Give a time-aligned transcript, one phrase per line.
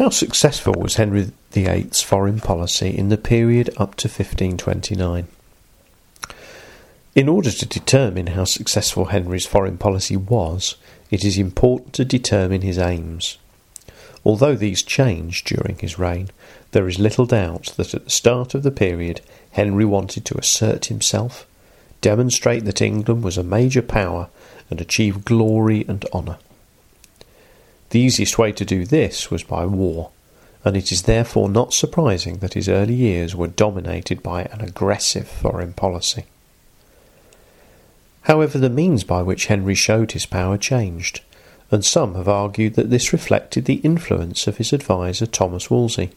[0.00, 5.26] How successful was Henry VIII's foreign policy in the period up to 1529?
[7.14, 10.76] In order to determine how successful Henry's foreign policy was,
[11.10, 13.36] it is important to determine his aims.
[14.24, 16.30] Although these changed during his reign,
[16.70, 19.20] there is little doubt that at the start of the period
[19.50, 21.46] Henry wanted to assert himself,
[22.00, 24.30] demonstrate that England was a major power,
[24.70, 26.38] and achieve glory and honour.
[27.90, 30.10] The easiest way to do this was by war,
[30.64, 35.26] and it is therefore not surprising that his early years were dominated by an aggressive
[35.26, 36.26] foreign policy.
[38.22, 41.22] However, the means by which Henry showed his power changed,
[41.72, 46.10] and some have argued that this reflected the influence of his adviser Thomas Wolsey.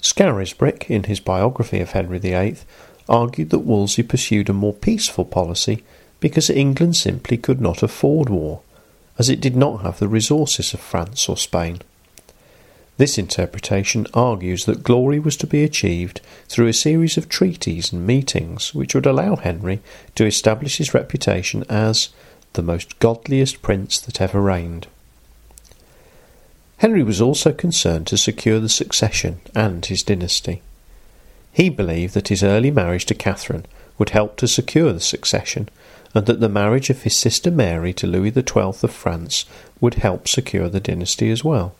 [0.00, 2.58] Scarisbrick, in his biography of Henry VIII,
[3.08, 5.82] argued that Wolsey pursued a more peaceful policy
[6.20, 8.60] because England simply could not afford war,
[9.18, 11.80] as it did not have the resources of France or Spain.
[12.98, 18.06] This interpretation argues that glory was to be achieved through a series of treaties and
[18.06, 19.80] meetings which would allow Henry
[20.16, 22.08] to establish his reputation as
[22.54, 24.88] the most godliest prince that ever reigned.
[26.78, 30.62] Henry was also concerned to secure the succession and his dynasty.
[31.52, 35.68] He believed that his early marriage to Catherine would help to secure the succession,
[36.14, 39.44] and that the marriage of his sister Mary to Louis XII of France
[39.80, 41.74] would help secure the dynasty as well.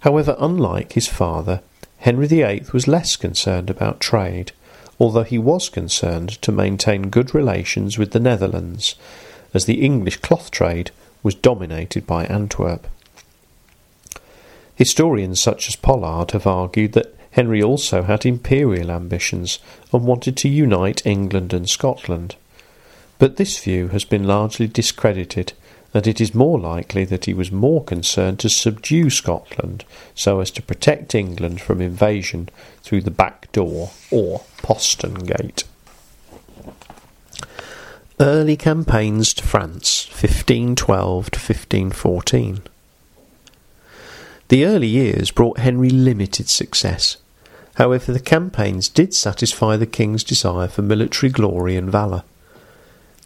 [0.00, 1.60] However, unlike his father,
[1.98, 4.52] Henry VIII was less concerned about trade,
[5.00, 8.94] although he was concerned to maintain good relations with the Netherlands,
[9.54, 10.90] as the English cloth trade
[11.22, 12.86] was dominated by Antwerp.
[14.74, 19.58] Historians such as Pollard have argued that Henry also had imperial ambitions
[19.92, 22.36] and wanted to unite England and Scotland.
[23.24, 25.54] But this view has been largely discredited
[25.92, 30.50] that it is more likely that he was more concerned to subdue Scotland so as
[30.50, 32.50] to protect England from invasion
[32.82, 35.64] through the back door or postern gate.
[38.20, 42.60] Early campaigns to France, 1512 to 1514.
[44.48, 47.16] The early years brought Henry limited success.
[47.76, 52.22] However, the campaigns did satisfy the king's desire for military glory and valour.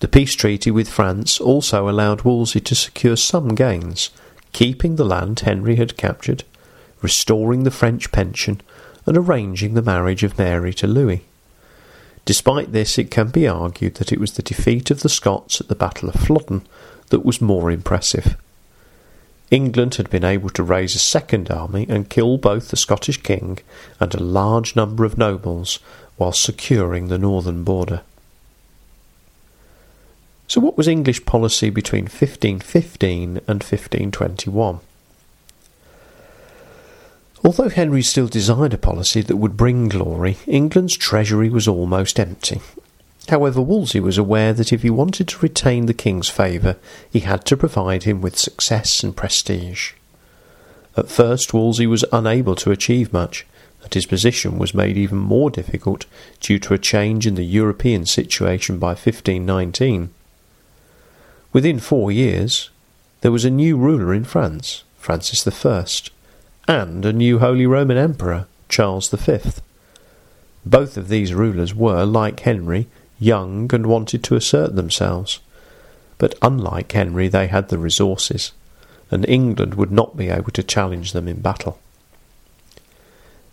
[0.01, 4.11] The peace treaty with France also allowed Wolsey to secure some gains,
[4.53, 6.45] keeping the land Henry had captured,
[7.03, 8.61] restoring the French pension,
[9.07, 11.25] and arranging the marriage of Mary to Louis.
[12.25, 15.69] Despite this, it can be argued that it was the defeat of the Scots at
[15.69, 16.67] the Battle of Flodden
[17.09, 18.37] that was more impressive.
[19.51, 23.59] England had been able to raise a second army and kill both the Scottish king
[23.99, 25.79] and a large number of nobles
[26.17, 28.03] while securing the northern border.
[30.49, 34.81] So, what was English policy between 1515 and 1521?
[37.45, 42.63] Although Henry still desired a policy that would bring glory, England's treasury was almost empty.
[43.29, 46.77] However, Wolsey was aware that if he wanted to retain the king's favour,
[47.13, 49.93] he had to provide him with success and prestige.
[50.97, 53.47] At first, Wolsey was unable to achieve much,
[53.85, 56.07] and his position was made even more difficult
[56.41, 60.09] due to a change in the European situation by 1519.
[61.53, 62.71] Within four years,
[63.23, 65.87] there was a new ruler in France, Francis I,
[66.69, 69.39] and a new Holy Roman Emperor, Charles V.
[70.67, 72.87] Both of these rulers were, like Henry,
[73.19, 75.41] young and wanted to assert themselves.
[76.19, 78.53] But unlike Henry, they had the resources,
[79.11, 81.79] and England would not be able to challenge them in battle.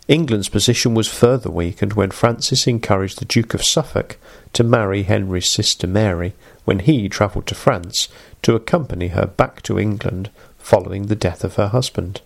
[0.08, 4.18] England's position was further weakened when Francis encouraged the Duke of Suffolk
[4.52, 6.34] to marry Henry's sister Mary
[6.64, 8.08] when he travelled to France
[8.42, 12.20] to accompany her back to England following the death of her husband.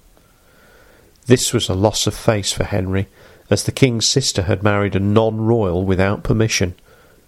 [1.24, 3.08] This was a loss of face for Henry,
[3.48, 6.74] as the king's sister had married a non-royal without permission,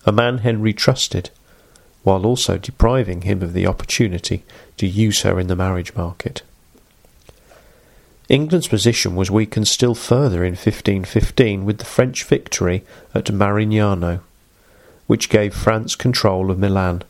[0.04, 1.30] a man Henry trusted,
[2.02, 4.44] while also depriving him of the opportunity
[4.76, 6.42] to use her in the marriage market.
[8.32, 12.82] England's position was weakened still further in 1515 with the French victory
[13.14, 14.20] at Marignano
[15.06, 17.02] which gave France control of Milan.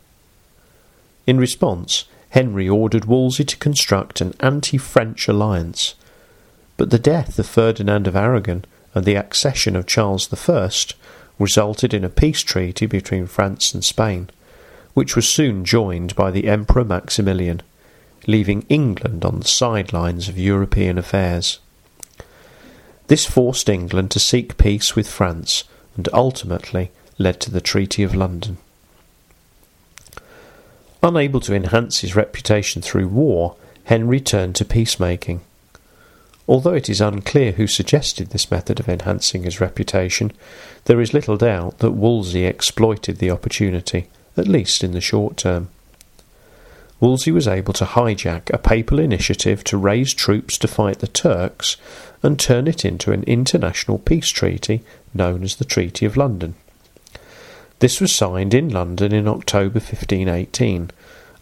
[1.24, 5.94] In response, Henry ordered Wolsey to construct an anti-French alliance,
[6.76, 10.70] but the death of Ferdinand of Aragon and the accession of Charles I
[11.38, 14.28] resulted in a peace treaty between France and Spain,
[14.94, 17.62] which was soon joined by the Emperor Maximilian,
[18.26, 21.58] leaving England on the sidelines of European affairs.
[23.08, 25.64] This forced England to seek peace with France
[25.96, 28.58] and ultimately led to the Treaty of London.
[31.02, 35.40] Unable to enhance his reputation through war, Henry turned to peacemaking.
[36.48, 40.32] Although it is unclear who suggested this method of enhancing his reputation,
[40.84, 45.68] there is little doubt that Wolsey exploited the opportunity, at least in the short term.
[47.02, 51.76] Wolsey was able to hijack a papal initiative to raise troops to fight the Turks
[52.22, 56.54] and turn it into an international peace treaty known as the Treaty of London.
[57.80, 60.92] This was signed in London in October 1518,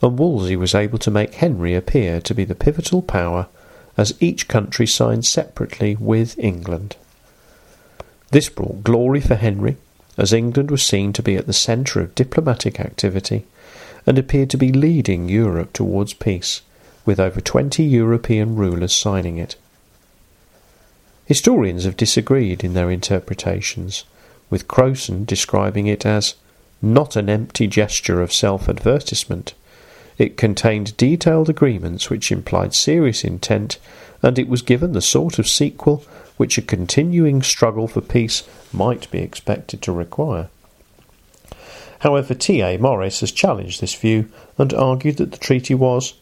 [0.01, 3.47] and Wolsey was able to make Henry appear to be the pivotal power
[3.99, 6.97] as each country signed separately with England.
[8.31, 9.77] This brought glory for Henry,
[10.17, 13.45] as England was seen to be at the centre of diplomatic activity
[14.07, 16.63] and appeared to be leading Europe towards peace,
[17.05, 19.57] with over 20 European rulers signing it.
[21.27, 24.05] Historians have disagreed in their interpretations,
[24.51, 26.35] with Crowson describing it as
[26.83, 29.55] not an empty gesture of self advertisement.
[30.19, 33.79] It contained detailed agreements which implied serious intent,
[34.23, 36.05] and it was given the sort of sequel
[36.37, 38.43] which a continuing struggle for peace
[38.73, 40.49] might be expected to require.
[42.01, 42.79] However, T.A.
[42.79, 46.15] Morris has challenged this view and argued that the treaty was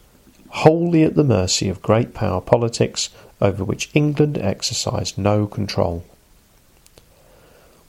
[0.49, 3.09] wholly at the mercy of great power politics
[3.39, 6.03] over which England exercised no control.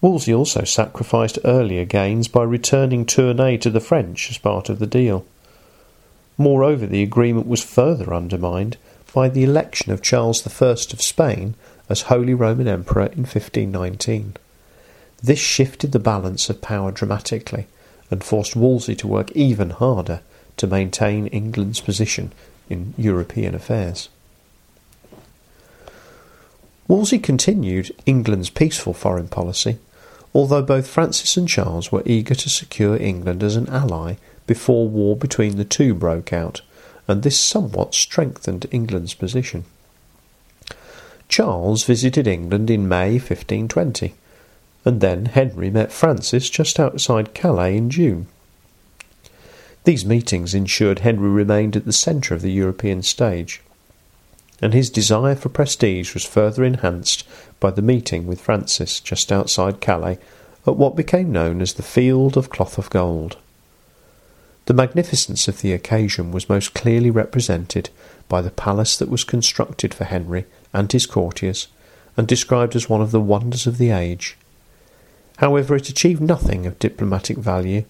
[0.01, 4.87] Wolsey also sacrificed earlier gains by returning Tournai to the French as part of the
[4.87, 5.27] deal.
[6.39, 8.77] Moreover, the agreement was further undermined
[9.13, 11.55] by the election of Charles I of Spain
[11.89, 14.37] as Holy Roman Emperor in 1519.
[15.21, 17.67] This shifted the balance of power dramatically
[18.11, 20.21] and forced Wolsey to work even harder
[20.57, 22.33] to maintain England's position
[22.69, 24.09] in European affairs.
[26.89, 29.79] Wolsey continued England's peaceful foreign policy,
[30.35, 34.15] although both Francis and Charles were eager to secure England as an ally
[34.47, 36.63] before war between the two broke out,
[37.07, 39.65] and this somewhat strengthened England's position.
[41.29, 44.15] Charles visited England in May 1520,
[44.85, 48.27] and then Henry met Francis just outside Calais in June.
[49.85, 53.63] These meetings ensured Henry remained at the centre of the European stage,
[54.63, 57.27] and his desire for prestige was further enhanced
[57.61, 60.19] by the meeting with Francis just outside Calais
[60.67, 63.37] at what became known as the Field of Cloth of Gold.
[64.67, 67.91] The magnificence of the occasion was most clearly represented
[68.29, 71.69] by the palace that was constructed for Henry and his courtiers,
[72.17, 74.37] and described as one of the wonders of the age.
[75.41, 77.85] However, it achieved nothing of diplomatic value,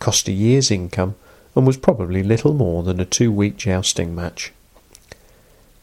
[0.00, 1.14] cost a year's income,
[1.54, 4.52] and was probably little more than a two week jousting match.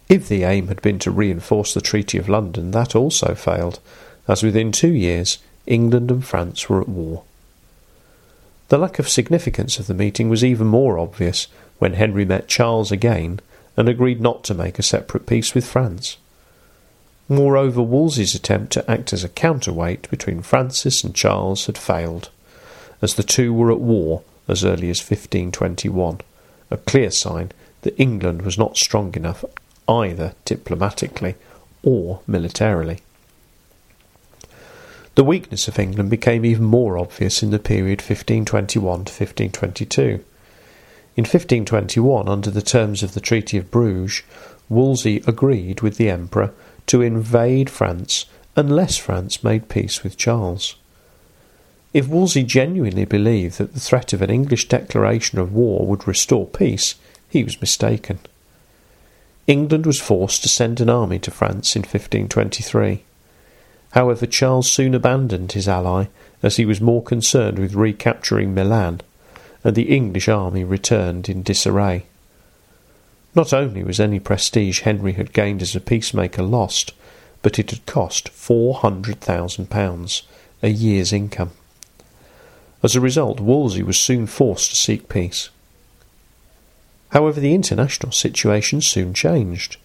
[0.10, 3.80] If the aim had been to reinforce the Treaty of London, that also failed,
[4.28, 7.24] as within two years England and France were at war.
[8.68, 11.48] The lack of significance of the meeting was even more obvious
[11.80, 13.40] when Henry met Charles again
[13.78, 16.18] and agreed not to make a separate peace with France.
[17.28, 22.30] Moreover, Wolsey's attempt to act as a counterweight between Francis and Charles had failed,
[23.02, 26.22] as the two were at war as early as 1521,
[26.70, 27.52] a clear sign
[27.82, 29.44] that England was not strong enough
[29.88, 31.36] either diplomatically
[31.82, 33.00] or militarily.
[35.16, 40.24] The weakness of England became even more obvious in the period 1521 to 1522.
[41.16, 44.24] In 1521, under the terms of the Treaty of Bruges,
[44.68, 46.54] Wolsey agreed with the Emperor
[46.88, 48.26] to invade France
[48.56, 50.76] unless France made peace with Charles.
[51.94, 56.46] If Wolsey genuinely believed that the threat of an English declaration of war would restore
[56.46, 56.96] peace,
[57.30, 58.20] he was mistaken.
[59.48, 63.04] England was forced to send an army to France in 1523.
[63.92, 66.08] However, Charles soon abandoned his ally
[66.44, 69.02] as he was more concerned with recapturing Milan,
[69.64, 72.06] and the English army returned in disarray.
[73.36, 76.94] Not only was any prestige Henry had gained as a peacemaker lost,
[77.42, 80.22] but it had cost £400,000,
[80.64, 81.52] a year's income.
[82.82, 85.50] As a result, Wolsey was soon forced to seek peace.
[87.10, 89.78] However, the international situation soon changed.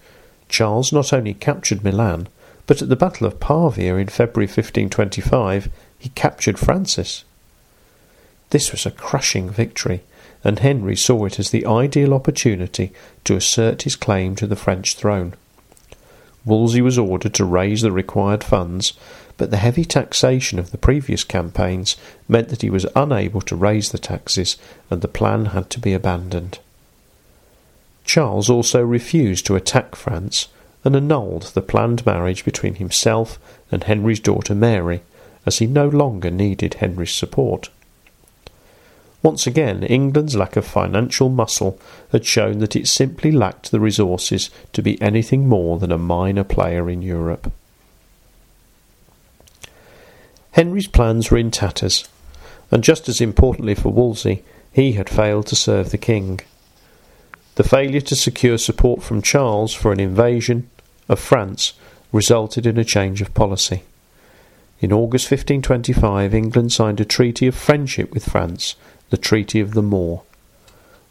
[0.48, 2.28] Charles not only captured Milan,
[2.66, 7.24] but at the Battle of Pavia in February 1525, he captured Francis.
[8.50, 10.02] This was a crushing victory,
[10.42, 12.92] and Henry saw it as the ideal opportunity
[13.24, 15.34] to assert his claim to the French throne.
[16.44, 18.94] Wolsey was ordered to raise the required funds,
[19.36, 21.96] but the heavy taxation of the previous campaigns
[22.28, 24.56] meant that he was unable to raise the taxes,
[24.90, 26.58] and the plan had to be abandoned.
[28.04, 30.48] Charles also refused to attack France
[30.84, 33.38] and annulled the planned marriage between himself
[33.70, 35.02] and Henry's daughter Mary,
[35.46, 37.68] as he no longer needed Henry's support.
[39.22, 41.78] Once again, England's lack of financial muscle
[42.10, 46.44] had shown that it simply lacked the resources to be anything more than a minor
[46.44, 47.52] player in Europe.
[50.52, 52.08] Henry's plans were in tatters,
[52.70, 56.40] and just as importantly for Wolsey, he had failed to serve the king.
[57.56, 60.70] The failure to secure support from Charles for an invasion
[61.08, 61.74] of France
[62.10, 63.82] resulted in a change of policy.
[64.80, 68.76] In August 1525, England signed a treaty of friendship with France,
[69.10, 70.22] the Treaty of the Moor.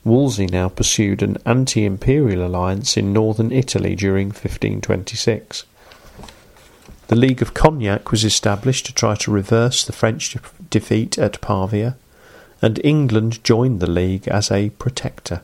[0.03, 5.65] Wolsey now pursued an anti imperial alliance in northern Italy during 1526.
[7.07, 10.39] The League of Cognac was established to try to reverse the French de-
[10.69, 11.97] defeat at Pavia,
[12.61, 15.41] and England joined the League as a protector.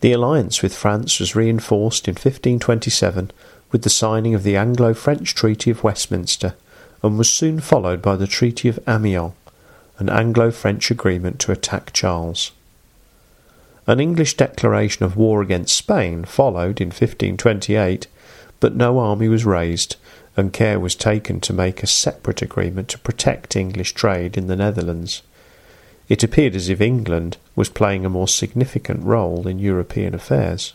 [0.00, 3.30] The alliance with France was reinforced in 1527
[3.70, 6.54] with the signing of the Anglo French Treaty of Westminster,
[7.02, 9.32] and was soon followed by the Treaty of Amiens,
[9.98, 12.52] an Anglo French agreement to attack Charles.
[13.86, 18.06] An English declaration of war against Spain followed in 1528
[18.62, 19.96] but no army was raised,
[20.36, 24.54] and care was taken to make a separate agreement to protect English trade in the
[24.54, 25.22] Netherlands.
[26.08, 30.74] It appeared as if England was playing a more significant role in European affairs.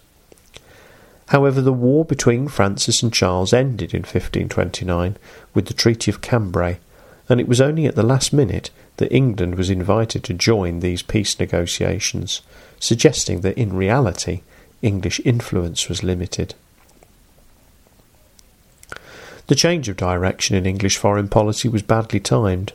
[1.27, 5.15] However, the war between Francis and Charles ended in 1529
[5.53, 6.79] with the Treaty of Cambrai,
[7.29, 11.01] and it was only at the last minute that England was invited to join these
[11.01, 12.41] peace negotiations,
[12.79, 14.41] suggesting that in reality
[14.81, 16.53] English influence was limited.
[19.47, 22.73] The change of direction in English foreign policy was badly timed.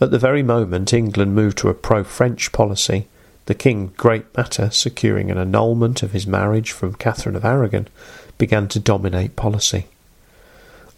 [0.00, 3.06] At the very moment England moved to a pro French policy,
[3.46, 7.86] the King, great matter, securing an annulment of his marriage from Catherine of Aragon,
[8.38, 9.86] began to dominate policy.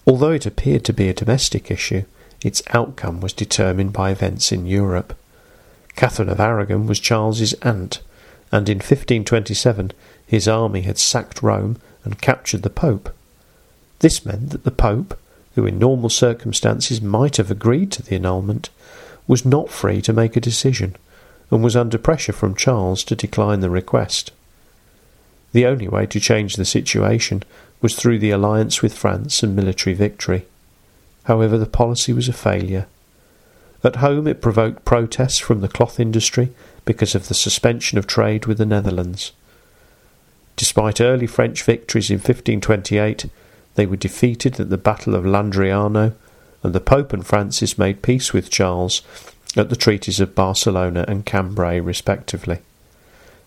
[0.06, 2.04] Although it appeared to be a domestic issue,
[2.42, 5.16] its outcome was determined by events in Europe.
[5.97, 8.00] Catherine of Aragon was Charles's aunt,
[8.52, 9.92] and in 1527
[10.26, 13.14] his army had sacked Rome and captured the Pope.
[13.99, 15.18] This meant that the Pope,
[15.54, 18.71] who in normal circumstances might have agreed to the annulment,
[19.26, 20.95] was not free to make a decision,
[21.50, 24.30] and was under pressure from Charles to decline the request.
[25.52, 27.42] The only way to change the situation
[27.80, 30.47] was through the alliance with France and military victory.
[31.28, 32.87] However, the policy was a failure.
[33.85, 36.54] At home, it provoked protests from the cloth industry
[36.87, 39.32] because of the suspension of trade with the Netherlands.
[40.56, 43.26] Despite early French victories in 1528,
[43.75, 46.14] they were defeated at the Battle of Landriano,
[46.62, 49.02] and the Pope and Francis made peace with Charles
[49.54, 52.61] at the treaties of Barcelona and Cambrai, respectively.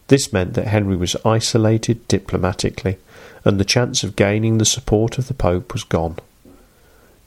[0.08, 3.00] This meant that Henry was isolated diplomatically,
[3.44, 6.18] and the chance of gaining the support of the Pope was gone.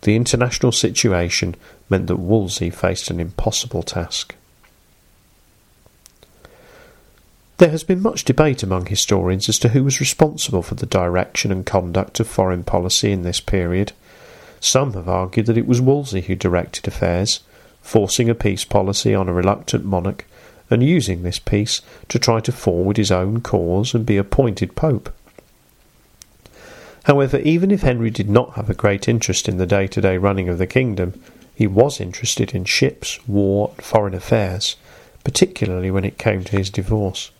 [0.04, 1.56] The international situation
[1.88, 4.34] meant that Wolsey faced an impossible task.
[7.56, 11.50] There has been much debate among historians as to who was responsible for the direction
[11.50, 13.92] and conduct of foreign policy in this period.
[14.60, 17.40] Some have argued that it was Wolsey who directed affairs,
[17.80, 20.26] forcing a peace policy on a reluctant monarch,
[20.68, 21.80] and using this peace
[22.10, 25.10] to try to forward his own cause and be appointed Pope.
[27.04, 30.16] However, even if Henry did not have a great interest in the day to day
[30.16, 31.20] running of the kingdom,
[31.54, 34.76] he was interested in ships, war, and foreign affairs,
[35.22, 37.30] particularly when it came to his divorce.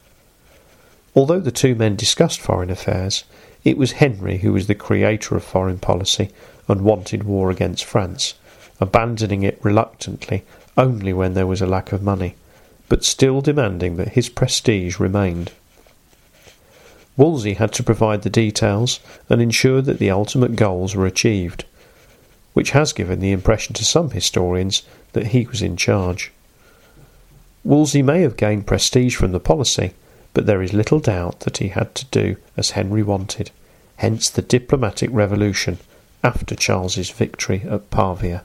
[1.15, 3.25] Although the two men discussed foreign affairs,
[3.65, 6.31] it was Henry who was the creator of foreign policy
[6.69, 8.35] and wanted war against France,
[8.81, 10.45] abandoning it reluctantly
[10.77, 12.35] only when there was a lack of money,
[12.89, 15.53] but still demanding that his prestige remained.
[17.17, 21.65] Wolsey had to provide the details and ensure that the ultimate goals were achieved,
[22.55, 26.33] which has given the impression to some historians that he was in charge.
[27.63, 29.93] Wolsey may have gained prestige from the policy,
[30.35, 33.51] but there is little doubt that he had to do as Henry wanted,
[33.97, 35.79] hence the diplomatic revolution
[36.25, 38.43] after Charles's victory at Pavia.